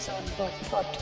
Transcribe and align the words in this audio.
Zombot 0.00 0.50
Podcast. 0.70 0.92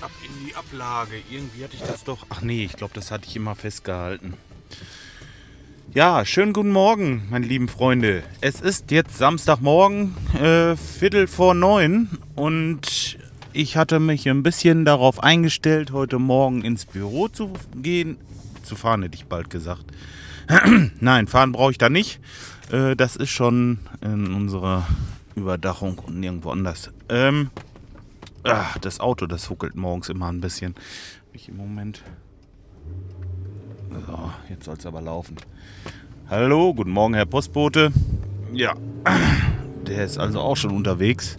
Ab 0.00 0.10
in 0.24 0.46
die 0.46 0.54
Ablage. 0.54 1.22
Irgendwie 1.30 1.64
hatte 1.64 1.76
ich 1.76 1.82
das 1.82 2.04
doch. 2.04 2.26
Ach 2.30 2.40
nee, 2.40 2.64
ich 2.64 2.76
glaube, 2.76 2.94
das 2.94 3.10
hatte 3.10 3.26
ich 3.28 3.36
immer 3.36 3.54
festgehalten. 3.54 4.34
Ja, 5.94 6.24
schönen 6.24 6.54
guten 6.54 6.70
Morgen, 6.70 7.28
meine 7.30 7.44
lieben 7.46 7.68
Freunde. 7.68 8.22
Es 8.40 8.62
ist 8.62 8.90
jetzt 8.90 9.18
Samstagmorgen, 9.18 10.16
äh, 10.40 10.74
Viertel 10.76 11.26
vor 11.26 11.52
neun 11.54 12.08
und 12.34 13.18
ich 13.52 13.76
hatte 13.76 14.00
mich 14.00 14.26
ein 14.26 14.42
bisschen 14.42 14.86
darauf 14.86 15.22
eingestellt, 15.22 15.92
heute 15.92 16.18
Morgen 16.18 16.62
ins 16.64 16.86
Büro 16.86 17.28
zu 17.28 17.52
gehen. 17.76 18.16
Zu 18.72 18.78
fahren 18.78 19.02
hätte 19.02 19.16
ich 19.16 19.26
bald 19.26 19.50
gesagt. 19.50 19.84
Nein, 21.00 21.26
fahren 21.26 21.52
brauche 21.52 21.72
ich 21.72 21.76
da 21.76 21.90
nicht. 21.90 22.20
Äh, 22.70 22.96
das 22.96 23.16
ist 23.16 23.28
schon 23.28 23.80
in 24.00 24.32
unserer 24.32 24.86
Überdachung 25.34 25.98
und 25.98 26.18
nirgendwo 26.18 26.52
anders. 26.52 26.90
Ähm, 27.10 27.50
ah, 28.44 28.68
das 28.80 28.98
Auto, 28.98 29.26
das 29.26 29.50
huckelt 29.50 29.74
morgens 29.76 30.08
immer 30.08 30.32
ein 30.32 30.40
bisschen. 30.40 30.74
Ich 31.34 31.50
im 31.50 31.58
Moment. 31.58 32.02
So, 34.06 34.32
jetzt 34.48 34.64
soll 34.64 34.76
es 34.78 34.86
aber 34.86 35.02
laufen. 35.02 35.36
Hallo, 36.30 36.72
guten 36.72 36.92
Morgen, 36.92 37.12
Herr 37.12 37.26
Postbote. 37.26 37.92
Ja, 38.54 38.72
der 39.86 40.06
ist 40.06 40.16
also 40.16 40.40
auch 40.40 40.56
schon 40.56 40.70
unterwegs. 40.70 41.36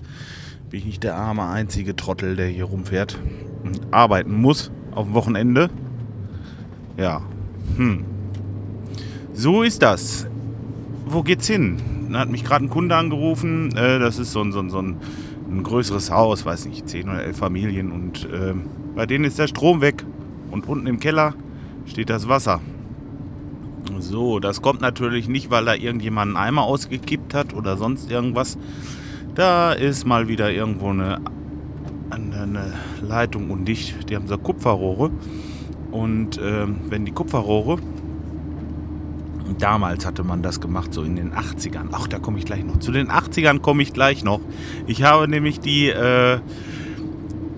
Bin 0.70 0.82
ich 0.82 0.86
nicht 0.86 1.04
der 1.04 1.16
arme 1.16 1.50
einzige 1.50 1.96
Trottel, 1.96 2.36
der 2.36 2.50
hier 2.50 2.66
rumfährt 2.66 3.18
und 3.64 3.92
arbeiten 3.92 4.40
muss 4.40 4.70
auf 4.92 5.08
dem 5.08 5.16
Wochenende? 5.16 5.72
Ja, 6.98 7.22
hm. 7.76 8.06
So 9.34 9.64
ist 9.64 9.82
das. 9.82 10.28
Wo 11.06 11.24
geht's 11.24 11.48
hin? 11.48 12.10
Da 12.12 12.20
hat 12.20 12.30
mich 12.30 12.44
gerade 12.44 12.66
ein 12.66 12.70
Kunde 12.70 12.96
angerufen. 12.96 13.76
Äh, 13.76 14.00
das 14.00 14.20
ist 14.20 14.32
so 14.32 14.42
ein, 14.42 14.52
so, 14.52 14.60
ein, 14.60 14.70
so 14.70 14.80
ein, 14.80 14.98
ein, 15.50 15.64
größeres 15.64 16.12
Haus, 16.12 16.46
weiß 16.46 16.66
nicht, 16.68 16.88
10 16.88 17.10
oder 17.10 17.24
11 17.24 17.38
Familien. 17.38 17.92
Und 17.92 18.26
äh, 18.26 18.54
bei 18.96 19.08
denen 19.08 19.26
ist 19.26 19.40
der 19.40 19.48
Strom 19.48 19.82
weg. 19.82 20.06
Und 20.52 20.68
unten 20.68 20.86
im 20.86 21.00
Keller 21.00 21.34
steht 21.86 22.12
das 22.12 22.30
Wasser. 22.30 22.62
So, 24.00 24.40
das 24.40 24.62
kommt 24.62 24.82
natürlich 24.82 25.28
nicht, 25.28 25.50
weil 25.50 25.66
da 25.66 25.74
irgendjemand 25.74 26.36
einen 26.36 26.38
Eimer 26.38 26.64
ausgekippt 26.64 27.34
hat 27.34 27.54
oder 27.56 27.78
sonst 27.78 28.12
irgendwas. 28.12 28.58
Da 29.34 29.74
ist 29.74 30.06
mal 30.06 30.28
wieder 30.28 30.52
irgendwo 30.52 30.90
eine, 30.90 31.22
eine, 32.12 32.42
eine 32.44 32.74
Leitung 33.02 33.50
undicht. 33.50 34.10
Die 34.10 34.16
haben 34.16 34.28
so 34.28 34.38
Kupferrohre. 34.38 35.10
Und 35.94 36.40
äh, 36.40 36.66
wenn 36.90 37.06
die 37.06 37.12
Kupferrohre, 37.12 37.78
damals 39.60 40.08
hatte 40.08 40.24
man 40.24 40.42
das 40.42 40.60
gemacht, 40.60 40.92
so 40.92 41.04
in 41.04 41.16
den 41.16 41.34
80ern. 41.34 41.90
Ach, 41.92 42.08
da 42.08 42.18
komme 42.18 42.40
ich 42.40 42.46
gleich 42.46 42.66
noch. 42.66 42.80
Zu 42.80 42.92
den 42.92 43.10
80ern 43.10 43.60
komme 43.60 43.84
ich 43.84 43.94
gleich 43.94 44.24
noch. 44.24 44.42
Ich 44.88 45.04
habe 45.04 45.28
nämlich 45.28 45.60
die, 45.60 45.90
äh, 45.90 46.40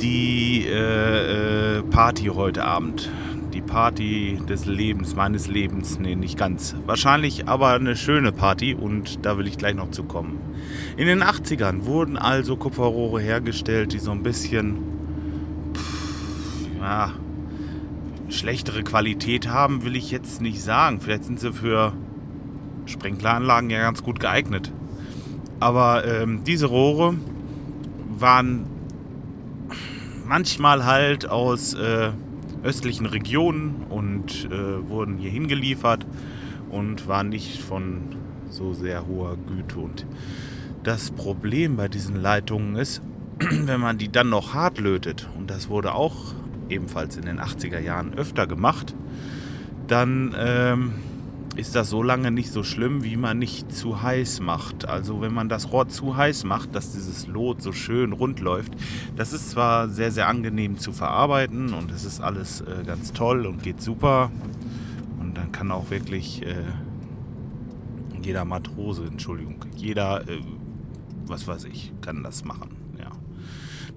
die 0.01 0.65
äh, 0.67 1.77
äh 1.77 1.81
Party 1.83 2.25
heute 2.25 2.65
Abend 2.65 3.09
die 3.53 3.61
Party 3.61 4.37
des 4.49 4.65
Lebens, 4.65 5.15
meines 5.15 5.47
Lebens. 5.47 5.97
Nee, 5.97 6.15
nicht 6.15 6.37
ganz. 6.37 6.75
Wahrscheinlich 6.85 7.47
aber 7.47 7.69
eine 7.69 7.95
schöne 7.95 8.33
Party 8.33 8.75
und 8.75 9.25
da 9.25 9.37
will 9.37 9.47
ich 9.47 9.57
gleich 9.57 9.75
noch 9.75 9.91
zu 9.91 10.03
kommen. 10.03 10.41
In 10.97 11.07
den 11.07 11.23
80ern 11.23 11.85
wurden 11.85 12.17
also 12.17 12.57
Kupferrohre 12.57 13.21
hergestellt, 13.21 13.93
die 13.93 13.99
so 13.99 14.11
ein 14.11 14.23
bisschen 14.23 14.79
pff, 15.73 16.81
ja, 16.81 17.13
schlechtere 18.37 18.83
Qualität 18.83 19.47
haben, 19.47 19.83
will 19.83 19.95
ich 19.95 20.11
jetzt 20.11 20.41
nicht 20.41 20.61
sagen. 20.61 21.01
Vielleicht 21.01 21.23
sind 21.23 21.39
sie 21.39 21.53
für 21.53 21.93
Sprinkleranlagen 22.85 23.69
ja 23.69 23.79
ganz 23.79 24.03
gut 24.03 24.19
geeignet. 24.19 24.71
Aber 25.59 26.05
ähm, 26.05 26.43
diese 26.43 26.67
Rohre 26.67 27.15
waren 28.09 28.67
manchmal 30.25 30.85
halt 30.85 31.29
aus 31.29 31.73
äh, 31.73 32.11
östlichen 32.63 33.05
Regionen 33.05 33.85
und 33.89 34.45
äh, 34.45 34.89
wurden 34.89 35.17
hier 35.17 35.29
hingeliefert 35.29 36.05
und 36.69 37.07
waren 37.07 37.29
nicht 37.29 37.61
von 37.61 38.01
so 38.49 38.73
sehr 38.73 39.07
hoher 39.07 39.37
Güte. 39.37 39.79
Und 39.79 40.05
das 40.83 41.11
Problem 41.11 41.77
bei 41.77 41.87
diesen 41.87 42.21
Leitungen 42.21 42.75
ist, 42.75 43.01
wenn 43.39 43.79
man 43.79 43.97
die 43.97 44.11
dann 44.11 44.29
noch 44.29 44.53
hart 44.53 44.79
lötet, 44.79 45.27
und 45.37 45.49
das 45.49 45.69
wurde 45.69 45.93
auch 45.93 46.33
ebenfalls 46.69 47.17
in 47.17 47.25
den 47.25 47.39
80er 47.39 47.79
Jahren 47.79 48.13
öfter 48.13 48.47
gemacht, 48.47 48.95
dann 49.87 50.35
ähm, 50.37 50.93
ist 51.55 51.75
das 51.75 51.89
so 51.89 52.03
lange 52.03 52.31
nicht 52.31 52.51
so 52.51 52.63
schlimm, 52.63 53.03
wie 53.03 53.15
man 53.15 53.39
nicht 53.39 53.71
zu 53.71 54.01
heiß 54.01 54.41
macht. 54.41 54.87
Also 54.87 55.21
wenn 55.21 55.33
man 55.33 55.47
das 55.47 55.71
Rohr 55.71 55.87
zu 55.87 56.17
heiß 56.17 56.43
macht, 56.43 56.75
dass 56.75 56.91
dieses 56.91 57.27
Lot 57.27 57.61
so 57.61 57.71
schön 57.71 58.11
rund 58.11 58.39
läuft, 58.39 58.73
das 59.15 59.31
ist 59.33 59.51
zwar 59.51 59.87
sehr, 59.89 60.11
sehr 60.11 60.27
angenehm 60.27 60.77
zu 60.77 60.91
verarbeiten 60.91 61.73
und 61.73 61.91
es 61.91 62.03
ist 62.03 62.21
alles 62.21 62.61
äh, 62.61 62.83
ganz 62.85 63.13
toll 63.13 63.45
und 63.45 63.63
geht 63.63 63.81
super. 63.81 64.31
Und 65.19 65.37
dann 65.37 65.51
kann 65.51 65.71
auch 65.71 65.89
wirklich 65.89 66.45
äh, 66.45 66.55
jeder 68.21 68.43
Matrose, 68.43 69.05
Entschuldigung, 69.05 69.63
jeder, 69.75 70.27
äh, 70.27 70.39
was 71.25 71.47
weiß 71.47 71.65
ich, 71.65 71.93
kann 72.01 72.23
das 72.23 72.43
machen. 72.43 72.71
Ja. 72.99 73.11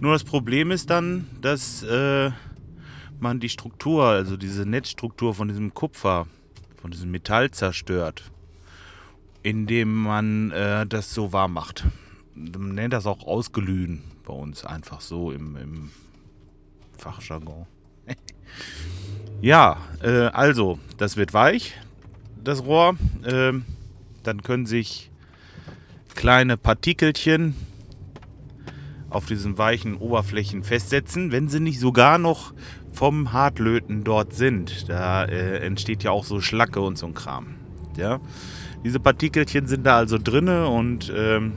Nur 0.01 0.13
das 0.13 0.23
Problem 0.23 0.71
ist 0.71 0.91
dann, 0.91 1.27
dass 1.41 1.83
äh, 1.83 2.31
man 3.21 3.41
die 3.41 3.49
Struktur, 3.49 4.05
also 4.05 4.37
diese 4.37 4.67
Netzstruktur 4.67 5.35
von 5.35 5.49
diesem 5.49 5.75
Kupfer, 5.75 6.27
von 6.81 6.91
diesem 6.91 7.11
Metall 7.11 7.51
zerstört, 7.51 8.31
indem 9.43 10.03
man 10.03 10.51
äh, 10.51 10.87
das 10.87 11.13
so 11.15 11.33
warm 11.33 11.55
macht. 11.55 11.85
Man 12.35 12.75
nennt 12.75 12.93
das 12.93 13.07
auch 13.07 13.27
ausglühen 13.27 14.03
bei 14.25 14.33
uns, 14.33 14.65
einfach 14.65 15.01
so 15.01 15.33
im, 15.33 15.57
im 15.57 15.91
Fachjargon. 16.99 17.67
ja, 19.41 19.79
äh, 20.03 20.27
also, 20.27 20.79
das 20.97 21.17
wird 21.17 21.35
weich, 21.35 21.75
das 22.43 22.65
Rohr. 22.65 22.97
Äh, 23.25 23.55
dann 24.23 24.43
können 24.43 24.67
sich 24.67 25.11
kleine 26.15 26.57
Partikelchen 26.57 27.55
auf 29.11 29.27
diesen 29.27 29.57
weichen 29.57 29.97
Oberflächen 29.97 30.63
festsetzen, 30.63 31.33
wenn 31.33 31.49
sie 31.49 31.61
nicht 31.61 31.81
sogar 31.81 32.19
noch 32.19 32.53
vom 32.99 33.33
Hartlöten 33.33 34.03
dort 34.03 34.33
sind. 34.33 34.89
Da 34.89 35.25
äh, 35.25 35.59
entsteht 35.59 36.03
ja 36.03 36.11
auch 36.11 36.25
so 36.25 36.41
Schlacke 36.41 36.81
und 36.81 36.99
so 36.99 37.07
ein 37.07 37.15
Kram. 37.15 37.55
Ja? 37.97 38.19
Diese 38.85 38.99
Partikelchen 38.99 39.69
sind 39.69 39.87
da 39.87 39.99
also 39.99 40.19
drinne 40.19 40.67
und 40.67 41.13
ähm, 41.17 41.53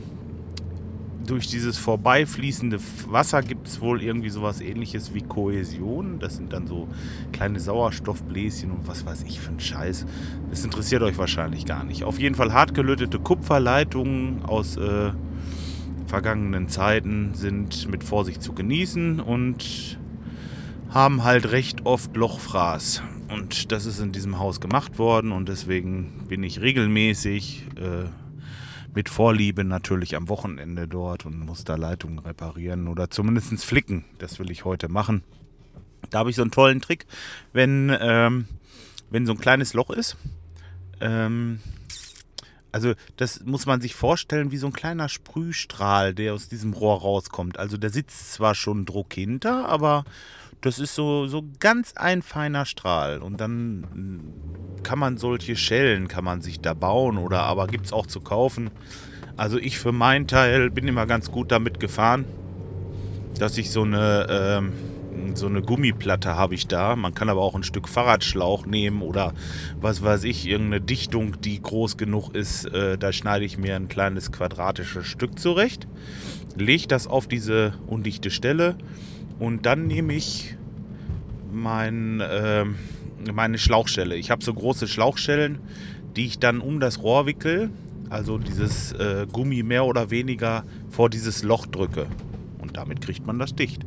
durch 1.25 1.47
dieses 1.47 1.79
vorbeifließende 1.79 2.77
Wasser 3.07 3.41
gibt 3.41 3.67
es 3.67 3.81
wohl 3.81 4.03
irgendwie 4.03 4.29
sowas 4.29 4.61
ähnliches 4.61 5.15
wie 5.15 5.21
Kohäsion. 5.21 6.19
Das 6.19 6.35
sind 6.35 6.53
dann 6.53 6.67
so 6.67 6.87
kleine 7.31 7.59
Sauerstoffbläschen 7.59 8.69
und 8.69 8.87
was 8.87 9.03
weiß 9.03 9.23
ich 9.23 9.39
für 9.39 9.49
ein 9.49 9.59
Scheiß. 9.59 10.05
Das 10.51 10.63
interessiert 10.63 11.01
euch 11.01 11.17
wahrscheinlich 11.17 11.65
gar 11.65 11.83
nicht. 11.83 12.03
Auf 12.03 12.19
jeden 12.19 12.35
Fall 12.35 12.53
hart 12.53 12.75
gelötete 12.75 13.17
Kupferleitungen 13.17 14.45
aus 14.45 14.77
äh, 14.77 15.11
vergangenen 16.05 16.69
Zeiten 16.69 17.31
sind 17.33 17.89
mit 17.89 18.03
Vorsicht 18.03 18.43
zu 18.43 18.53
genießen 18.53 19.19
und 19.19 19.97
haben 20.91 21.23
halt 21.23 21.51
recht 21.51 21.85
oft 21.85 22.15
Lochfraß. 22.15 23.01
Und 23.29 23.71
das 23.71 23.85
ist 23.85 23.99
in 23.99 24.11
diesem 24.11 24.39
Haus 24.39 24.59
gemacht 24.59 24.99
worden 24.99 25.31
und 25.31 25.47
deswegen 25.47 26.27
bin 26.27 26.43
ich 26.43 26.59
regelmäßig 26.59 27.63
äh, 27.77 28.09
mit 28.93 29.07
Vorliebe 29.07 29.63
natürlich 29.63 30.17
am 30.17 30.27
Wochenende 30.27 30.89
dort 30.89 31.25
und 31.25 31.39
muss 31.39 31.63
da 31.63 31.75
Leitungen 31.75 32.19
reparieren 32.19 32.89
oder 32.89 33.09
zumindest 33.09 33.63
flicken. 33.63 34.03
Das 34.19 34.37
will 34.37 34.51
ich 34.51 34.65
heute 34.65 34.89
machen. 34.89 35.23
Da 36.09 36.19
habe 36.19 36.29
ich 36.29 36.35
so 36.35 36.41
einen 36.41 36.51
tollen 36.51 36.81
Trick, 36.81 37.05
wenn, 37.53 37.95
ähm, 38.01 38.45
wenn 39.09 39.25
so 39.25 39.31
ein 39.31 39.39
kleines 39.39 39.73
Loch 39.73 39.91
ist. 39.91 40.17
Ähm, 40.99 41.59
also 42.71 42.93
das 43.17 43.43
muss 43.43 43.65
man 43.65 43.81
sich 43.81 43.95
vorstellen 43.95 44.51
wie 44.51 44.57
so 44.57 44.67
ein 44.67 44.73
kleiner 44.73 45.09
Sprühstrahl, 45.09 46.13
der 46.13 46.33
aus 46.33 46.47
diesem 46.47 46.73
Rohr 46.73 47.01
rauskommt. 47.01 47.59
Also 47.59 47.77
der 47.77 47.89
sitzt 47.89 48.33
zwar 48.33 48.55
schon 48.55 48.85
Druck 48.85 49.13
hinter, 49.13 49.67
aber 49.67 50.05
das 50.61 50.79
ist 50.79 50.95
so, 50.95 51.27
so 51.27 51.43
ganz 51.59 51.93
ein 51.95 52.21
feiner 52.21 52.65
Strahl. 52.65 53.19
Und 53.19 53.41
dann 53.41 54.21
kann 54.83 54.99
man 54.99 55.17
solche 55.17 55.55
Schellen, 55.55 56.07
kann 56.07 56.23
man 56.23 56.41
sich 56.41 56.61
da 56.61 56.73
bauen 56.73 57.17
oder 57.17 57.41
aber 57.41 57.67
gibt 57.67 57.87
es 57.87 57.93
auch 57.93 58.05
zu 58.05 58.21
kaufen. 58.21 58.69
Also 59.37 59.57
ich 59.57 59.79
für 59.79 59.91
meinen 59.91 60.27
Teil 60.27 60.69
bin 60.69 60.87
immer 60.87 61.07
ganz 61.07 61.31
gut 61.31 61.51
damit 61.51 61.79
gefahren, 61.79 62.25
dass 63.39 63.57
ich 63.57 63.71
so 63.71 63.83
eine, 63.83 64.27
ähm, 64.29 64.73
so 65.35 65.47
eine 65.47 65.61
Gummiplatte 65.61 66.35
habe 66.35 66.55
ich 66.55 66.67
da. 66.67 66.95
Man 66.95 67.13
kann 67.13 67.29
aber 67.29 67.41
auch 67.41 67.55
ein 67.55 67.63
Stück 67.63 67.87
Fahrradschlauch 67.87 68.65
nehmen 68.65 69.01
oder 69.01 69.33
was 69.79 70.01
weiß 70.01 70.23
ich, 70.25 70.47
irgendeine 70.47 70.81
Dichtung, 70.81 71.39
die 71.41 71.61
groß 71.61 71.97
genug 71.97 72.35
ist. 72.35 72.65
Äh, 72.65 72.97
da 72.97 73.11
schneide 73.11 73.45
ich 73.45 73.57
mir 73.57 73.75
ein 73.75 73.87
kleines 73.87 74.31
quadratisches 74.31 75.05
Stück 75.05 75.39
zurecht, 75.39 75.87
lege 76.55 76.87
das 76.87 77.07
auf 77.07 77.27
diese 77.27 77.73
undichte 77.87 78.29
Stelle 78.29 78.77
und 79.39 79.65
dann 79.65 79.87
nehme 79.87 80.13
ich 80.13 80.57
mein, 81.51 82.19
äh, 82.19 82.65
meine 83.31 83.57
Schlauchstelle. 83.57 84.15
Ich 84.15 84.31
habe 84.31 84.43
so 84.43 84.53
große 84.53 84.87
Schlauchstellen, 84.87 85.59
die 86.15 86.25
ich 86.25 86.39
dann 86.39 86.59
um 86.59 86.79
das 86.79 87.01
Rohr 87.01 87.25
wickel, 87.25 87.69
also 88.09 88.37
dieses 88.37 88.91
äh, 88.93 89.25
Gummi 89.31 89.63
mehr 89.63 89.85
oder 89.85 90.11
weniger 90.11 90.65
vor 90.89 91.09
dieses 91.09 91.43
Loch 91.43 91.65
drücke. 91.65 92.07
Und 92.59 92.77
damit 92.77 93.01
kriegt 93.01 93.25
man 93.25 93.39
das 93.39 93.55
dicht. 93.55 93.85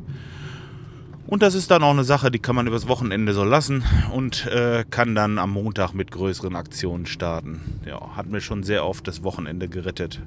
Und 1.27 1.43
das 1.43 1.55
ist 1.55 1.71
dann 1.71 1.83
auch 1.83 1.91
eine 1.91 2.05
Sache, 2.05 2.31
die 2.31 2.39
kann 2.39 2.55
man 2.55 2.67
übers 2.67 2.87
Wochenende 2.87 3.33
so 3.33 3.45
lassen 3.45 3.83
und 4.13 4.47
äh, 4.47 4.85
kann 4.91 5.15
dann 5.15 5.39
am 5.39 5.53
Montag 5.53 5.95
mit 5.95 6.11
größeren 6.11 6.55
Aktionen 6.55 7.07
starten. 7.07 7.61
Ja, 7.87 8.15
hat 8.15 8.27
mir 8.27 8.43
schon 8.43 8.63
sehr 8.63 8.85
oft 8.85 9.09
das 9.09 9.23
Wochenende 9.23 9.69
gerettet. 9.69 10.21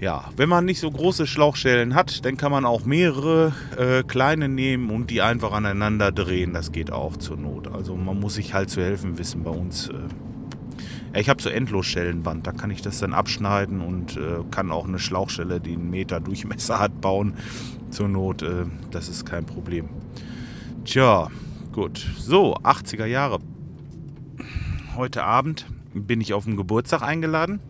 Ja, 0.00 0.24
wenn 0.36 0.48
man 0.48 0.64
nicht 0.66 0.80
so 0.80 0.90
große 0.90 1.26
Schlauchschellen 1.26 1.94
hat, 1.94 2.24
dann 2.26 2.36
kann 2.36 2.52
man 2.52 2.66
auch 2.66 2.84
mehrere 2.84 3.52
äh, 3.78 4.02
kleine 4.02 4.48
nehmen 4.48 4.90
und 4.90 5.08
die 5.10 5.22
einfach 5.22 5.52
aneinander 5.52 6.12
drehen. 6.12 6.52
Das 6.52 6.72
geht 6.72 6.90
auch 6.90 7.16
zur 7.16 7.36
Not. 7.38 7.68
Also 7.68 7.96
man 7.96 8.20
muss 8.20 8.34
sich 8.34 8.52
halt 8.52 8.68
zu 8.68 8.82
helfen 8.82 9.16
wissen 9.18 9.44
bei 9.44 9.52
uns. 9.52 9.88
Äh, 9.88 11.20
ich 11.20 11.30
habe 11.30 11.40
so 11.40 11.48
Endlosschellenband, 11.48 12.46
da 12.46 12.52
kann 12.52 12.70
ich 12.70 12.82
das 12.82 12.98
dann 12.98 13.14
abschneiden 13.14 13.80
und 13.80 14.18
äh, 14.18 14.44
kann 14.50 14.70
auch 14.70 14.86
eine 14.86 14.98
Schlauchschelle, 14.98 15.60
die 15.60 15.72
einen 15.72 15.88
Meter 15.88 16.20
Durchmesser 16.20 16.78
hat, 16.78 17.00
bauen. 17.00 17.34
Zur 17.90 18.08
Not, 18.08 18.42
äh, 18.42 18.64
das 18.90 19.08
ist 19.08 19.24
kein 19.24 19.46
Problem. 19.46 19.88
Tja, 20.84 21.28
gut. 21.72 21.98
So, 22.18 22.54
80er 22.56 23.06
Jahre. 23.06 23.38
Heute 24.96 25.24
Abend 25.24 25.66
bin 25.94 26.20
ich 26.20 26.32
auf 26.32 26.44
den 26.44 26.56
Geburtstag 26.56 27.02
eingeladen. 27.02 27.60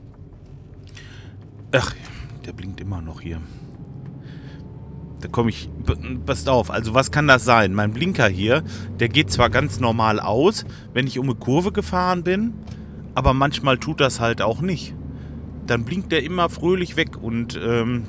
Ach, 1.72 1.94
der 2.44 2.52
blinkt 2.52 2.80
immer 2.80 3.00
noch 3.00 3.20
hier. 3.20 3.40
Da 5.20 5.28
komme 5.28 5.50
ich. 5.50 5.68
Passt 6.24 6.48
auf, 6.48 6.70
also 6.70 6.94
was 6.94 7.10
kann 7.10 7.26
das 7.26 7.44
sein? 7.44 7.74
Mein 7.74 7.92
Blinker 7.92 8.28
hier, 8.28 8.62
der 9.00 9.08
geht 9.08 9.30
zwar 9.30 9.50
ganz 9.50 9.80
normal 9.80 10.20
aus, 10.20 10.64
wenn 10.92 11.06
ich 11.06 11.19
um 11.19 11.26
eine 11.26 11.34
Kurve 11.34 11.72
gefahren 11.72 12.22
bin, 12.22 12.54
aber 13.14 13.32
manchmal 13.32 13.78
tut 13.78 14.00
das 14.00 14.20
halt 14.20 14.42
auch 14.42 14.60
nicht. 14.60 14.94
Dann 15.66 15.84
blinkt 15.84 16.12
der 16.12 16.22
immer 16.22 16.48
fröhlich 16.48 16.96
weg 16.96 17.16
und 17.20 17.58
ähm, 17.60 18.04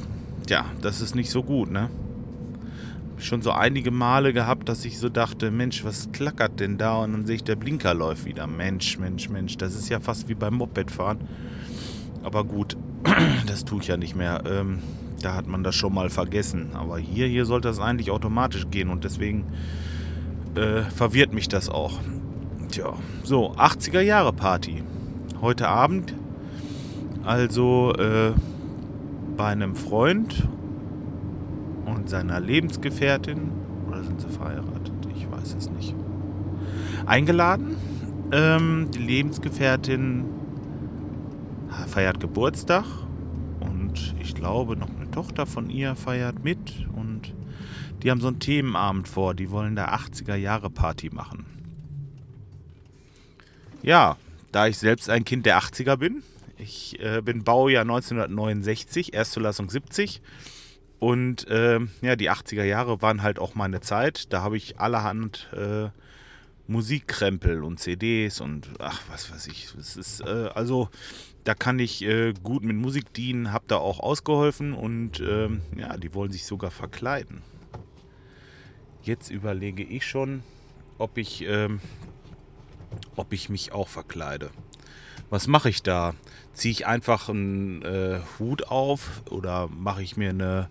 ja, 0.50 0.66
das 0.82 1.02
ist 1.02 1.16
nicht 1.16 1.30
so 1.30 1.44
gut, 1.44 1.72
ne? 1.72 1.90
Schon 3.20 3.42
so 3.42 3.52
einige 3.52 3.90
Male 3.90 4.32
gehabt, 4.32 4.70
dass 4.70 4.86
ich 4.86 5.00
so 5.00 5.10
dachte, 5.10 5.50
Mensch, 5.50 5.84
was 5.84 6.12
klackert 6.12 6.60
denn 6.60 6.78
da? 6.78 6.98
Und 6.98 7.14
dann 7.14 7.26
sehe 7.26 7.38
ich, 7.38 7.44
der 7.44 7.56
Blinker 7.56 7.94
läuft 7.94 8.26
wieder. 8.26 8.46
Mensch, 8.46 9.00
Mensch, 9.00 9.30
Mensch, 9.30 9.58
das 9.58 9.74
ist 9.74 9.90
ja 9.90 10.00
fast 10.00 10.30
wie 10.30 10.36
beim 10.36 10.56
Mopedfahren. 10.56 11.20
Aber 12.24 12.44
gut, 12.44 12.78
das 13.48 13.66
tue 13.66 13.82
ich 13.82 13.88
ja 13.88 13.98
nicht 13.98 14.16
mehr. 14.16 14.44
Ähm, 14.46 14.80
da 15.22 15.34
hat 15.34 15.48
man 15.48 15.64
das 15.64 15.74
schon 15.74 15.94
mal 15.96 16.10
vergessen. 16.10 16.72
Aber 16.74 17.00
hier, 17.00 17.26
hier 17.28 17.46
sollte 17.46 17.70
das 17.70 17.80
eigentlich 17.80 18.12
automatisch 18.12 18.68
gehen 18.70 18.90
und 18.90 19.04
deswegen 19.04 19.46
äh, 20.56 20.84
verwirrt 20.84 21.34
mich 21.34 21.50
das 21.50 21.70
auch. 21.70 22.00
Tja, 22.70 22.94
so, 23.24 23.54
80er 23.54 24.02
Jahre 24.02 24.34
Party 24.34 24.84
heute 25.42 25.68
Abend. 25.68 26.14
Also 27.24 27.94
äh, 27.98 28.32
bei 29.38 29.46
einem 29.46 29.76
Freund 29.76 30.48
und 31.86 32.10
seiner 32.10 32.40
Lebensgefährtin. 32.40 33.52
Oder 33.88 34.04
sind 34.04 34.20
sie 34.20 34.30
verheiratet? 34.30 34.94
Ich 35.16 35.30
weiß 35.32 35.56
es 35.58 35.70
nicht. 35.70 35.96
Eingeladen. 37.06 37.78
Ähm, 38.32 38.90
die 38.94 39.00
Lebensgefährtin 39.00 40.26
feiert 41.88 42.20
Geburtstag. 42.20 42.86
Und 43.60 44.16
ich 44.20 44.36
glaube, 44.36 44.76
noch 44.76 44.90
eine 44.90 45.10
Tochter 45.12 45.46
von 45.46 45.70
ihr 45.70 45.96
feiert 45.96 46.44
mit. 46.44 46.88
Und 46.96 47.34
die 48.04 48.12
haben 48.12 48.20
so 48.20 48.28
einen 48.28 48.40
Themenabend 48.40 49.08
vor. 49.08 49.34
Die 49.34 49.52
wollen 49.52 49.76
da 49.76 49.94
80er 49.94 50.36
Jahre 50.36 50.70
Party 50.70 51.10
machen. 51.14 51.46
Ja, 53.84 54.18
da 54.52 54.68
ich 54.68 54.78
selbst 54.78 55.10
ein 55.10 55.24
Kind 55.24 55.46
der 55.46 55.60
80er 55.60 55.96
bin. 55.96 56.24
Ich 56.58 57.00
äh, 57.00 57.22
bin 57.22 57.44
Baujahr 57.44 57.84
1969, 57.84 59.14
Erstzulassung 59.14 59.70
70. 59.70 60.22
Und 61.00 61.48
äh, 61.48 61.80
ja, 62.02 62.16
die 62.16 62.32
80er 62.32 62.64
Jahre 62.64 63.02
waren 63.02 63.22
halt 63.22 63.40
auch 63.40 63.56
meine 63.56 63.82
Zeit. 63.82 64.34
Da 64.34 64.42
habe 64.42 64.58
ich 64.58 64.80
allerhand 64.80 65.50
äh, 65.54 65.90
Musikkrempel 66.68 67.64
und 67.64 67.80
CDs 67.80 68.42
und 68.42 68.70
ach, 68.80 69.02
was 69.10 69.32
weiß 69.32 69.48
ich. 69.48 69.74
Es 69.80 69.96
ist, 69.96 70.22
äh, 70.22 70.50
also, 70.54 70.90
da 71.44 71.54
kann 71.54 71.80
ich 71.80 72.04
äh, 72.04 72.34
gut 72.44 72.64
mit 72.64 72.76
Musik 72.76 73.14
dienen, 73.14 73.54
habe 73.54 73.66
da 73.68 73.78
auch 73.78 74.00
ausgeholfen 74.00 74.74
und 74.74 75.22
ähm, 75.22 75.62
ja, 75.78 75.96
die 75.98 76.14
wollen 76.14 76.32
sich 76.32 76.46
sogar 76.46 76.72
verkleiden. 76.72 77.42
Jetzt 79.04 79.30
überlege 79.30 79.84
ich 79.84 80.06
schon, 80.06 80.44
ob 80.98 81.18
ich 81.18 81.46
ähm, 81.48 81.80
ob 83.16 83.34
ich 83.34 83.50
mich 83.50 83.72
auch 83.72 83.88
verkleide. 83.88 84.50
Was 85.30 85.48
mache 85.48 85.70
ich 85.70 85.84
da? 85.84 86.14
Ziehe 86.54 86.72
ich 86.72 86.88
einfach 86.88 87.30
einen 87.30 87.82
äh, 87.82 88.20
Hut 88.40 88.68
auf 88.70 89.22
oder 89.30 89.68
mache 89.68 90.02
ich 90.02 90.16
mir 90.16 90.30
eine 90.30 90.70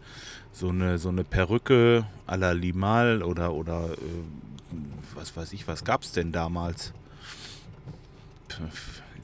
so 0.52 0.70
eine 0.70 0.98
so 0.98 1.10
eine 1.10 1.24
Perücke 1.24 2.06
à 2.26 2.36
la 2.36 2.52
Limal 2.52 3.22
oder 3.22 3.52
oder 3.52 3.90
äh, 3.92 4.76
was 5.14 5.36
weiß 5.36 5.52
ich, 5.52 5.68
was 5.68 5.84
gab 5.84 6.02
es 6.02 6.12
denn 6.12 6.32
damals? 6.32 6.94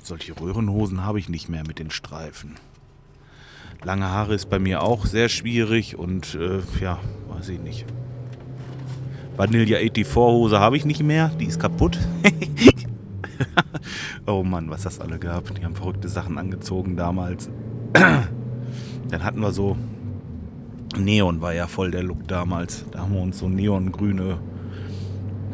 Solche 0.02 0.38
Röhrenhosen 0.38 1.04
habe 1.04 1.18
ich 1.18 1.28
nicht 1.28 1.48
mehr 1.48 1.66
mit 1.66 1.78
den 1.78 1.90
Streifen. 1.90 2.56
Lange 3.82 4.10
Haare 4.10 4.34
ist 4.34 4.50
bei 4.50 4.58
mir 4.58 4.82
auch 4.82 5.06
sehr 5.06 5.28
schwierig 5.28 5.96
und 5.96 6.34
äh, 6.34 6.60
ja, 6.80 6.98
weiß 7.28 7.48
ich 7.48 7.60
nicht. 7.60 7.86
Vanilla 9.36 9.78
84 9.78 10.14
Hose 10.14 10.60
habe 10.60 10.76
ich 10.76 10.84
nicht 10.84 11.02
mehr, 11.02 11.28
die 11.40 11.46
ist 11.46 11.58
kaputt. 11.58 11.98
oh 14.26 14.42
Mann, 14.42 14.70
was 14.70 14.82
das 14.82 15.00
alle 15.00 15.18
gab. 15.18 15.54
Die 15.54 15.64
haben 15.64 15.74
verrückte 15.74 16.08
Sachen 16.08 16.38
angezogen 16.38 16.96
damals. 16.96 17.50
Dann 17.92 19.24
hatten 19.24 19.40
wir 19.40 19.52
so. 19.52 19.76
Neon 20.96 21.40
war 21.40 21.54
ja 21.54 21.66
voll 21.66 21.90
der 21.90 22.02
Look 22.02 22.28
damals. 22.28 22.84
Da 22.90 23.00
haben 23.00 23.14
wir 23.14 23.20
uns 23.22 23.38
so 23.38 23.48
neongrüne 23.48 24.38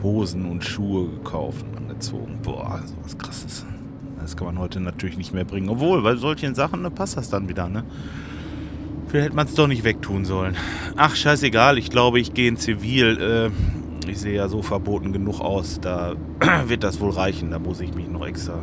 Hosen 0.02 0.46
und 0.46 0.64
Schuhe 0.64 1.08
gekauft 1.08 1.64
und 1.70 1.76
angezogen. 1.76 2.40
Boah, 2.42 2.82
so 2.84 2.94
was 3.02 3.16
krasses. 3.16 3.64
Das 4.20 4.36
kann 4.36 4.46
man 4.46 4.58
heute 4.58 4.80
natürlich 4.80 5.16
nicht 5.16 5.32
mehr 5.32 5.44
bringen. 5.44 5.68
Obwohl, 5.68 6.02
bei 6.02 6.16
solchen 6.16 6.54
Sachen 6.54 6.82
ne, 6.82 6.90
passt 6.90 7.16
das 7.16 7.30
dann 7.30 7.48
wieder, 7.48 7.68
ne? 7.68 7.84
Vielleicht 9.06 9.26
hätte 9.26 9.36
man 9.36 9.46
es 9.46 9.54
doch 9.54 9.68
nicht 9.68 9.84
wegtun 9.84 10.24
sollen. 10.24 10.56
Ach, 10.96 11.14
scheißegal. 11.16 11.78
Ich 11.78 11.88
glaube, 11.88 12.20
ich 12.20 12.34
gehe 12.34 12.48
in 12.48 12.56
Zivil. 12.56 13.18
Äh, 13.18 13.77
ich 14.08 14.18
sehe 14.18 14.34
ja 14.34 14.48
so 14.48 14.62
verboten 14.62 15.12
genug 15.12 15.40
aus. 15.40 15.80
Da 15.80 16.14
wird 16.66 16.84
das 16.84 17.00
wohl 17.00 17.10
reichen. 17.10 17.50
Da 17.50 17.58
muss 17.58 17.80
ich 17.80 17.94
mich 17.94 18.08
noch 18.08 18.26
extra, 18.26 18.62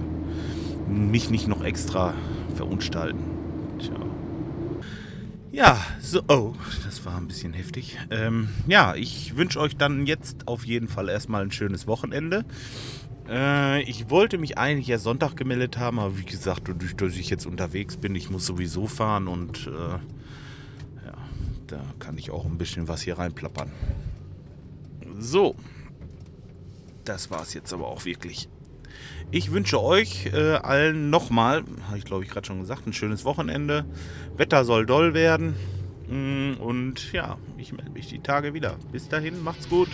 mich 0.88 1.30
nicht 1.30 1.48
noch 1.48 1.64
extra 1.64 2.14
verunstalten. 2.56 3.24
Tja. 3.80 3.96
Ja, 5.52 5.80
so, 6.02 6.22
oh, 6.28 6.54
das 6.84 7.06
war 7.06 7.16
ein 7.16 7.28
bisschen 7.28 7.54
heftig. 7.54 7.98
Ähm, 8.10 8.50
ja, 8.68 8.94
ich 8.96 9.38
wünsche 9.38 9.60
euch 9.62 9.78
dann 9.78 10.06
jetzt 10.06 10.50
auf 10.50 10.66
jeden 10.66 10.90
Fall 10.90 11.08
erstmal 11.08 11.44
ein 11.44 11.52
schönes 11.52 11.88
Wochenende. 11.88 12.44
Äh, 13.30 13.82
ich 13.84 14.10
wollte 14.10 14.38
mich 14.38 14.58
eigentlich 14.58 14.88
ja 14.88 14.98
Sonntag 14.98 15.36
gemeldet 15.38 15.78
haben, 15.78 16.00
aber 16.00 16.18
wie 16.18 16.26
gesagt, 16.26 16.68
dadurch, 16.68 16.96
dass 16.96 17.16
ich 17.16 17.30
jetzt 17.30 17.46
unterwegs 17.46 17.98
bin, 17.98 18.16
ich 18.16 18.30
muss 18.30 18.46
sowieso 18.46 18.88
fahren 18.88 19.28
und 19.28 19.68
äh, 19.68 21.06
ja, 21.06 21.14
da 21.68 21.82
kann 22.00 22.18
ich 22.18 22.32
auch 22.32 22.46
ein 22.46 22.58
bisschen 22.58 22.88
was 22.88 23.02
hier 23.02 23.18
reinplappern. 23.18 23.72
So. 25.20 25.56
Das 27.04 27.30
war 27.30 27.42
es 27.42 27.54
jetzt 27.54 27.74
aber 27.74 27.88
auch 27.88 28.06
wirklich. 28.06 28.50
Ich 29.32 29.52
wünsche 29.52 29.82
euch 29.82 30.28
äh, 30.28 30.56
allen 30.56 31.10
nochmal, 31.10 31.64
habe 31.88 31.98
ich 31.98 32.06
glaube 32.06 32.24
ich 32.24 32.30
gerade 32.30 32.48
schon 32.48 32.60
gesagt, 32.60 32.88
ein 32.88 32.94
schönes 32.94 33.26
Wochenende. 33.26 33.86
Wetter 34.38 34.66
soll 34.66 34.86
doll 34.86 35.14
werden. 35.14 35.56
Mm, 36.08 36.54
und 36.60 37.12
ja, 37.12 37.38
ich 37.58 37.74
melde 37.74 37.92
mich 37.92 38.08
die 38.08 38.20
Tage 38.20 38.54
wieder. 38.54 38.78
Bis 38.92 39.10
dahin, 39.10 39.44
macht's 39.44 39.70
gut. 39.70 39.90